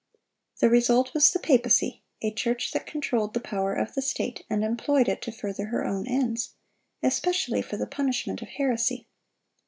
[0.61, 4.63] The result was the papacy, a church that controlled the power of the state, and
[4.63, 6.55] employed it to further her own ends,
[7.03, 9.07] especially for the punishment of "heresy."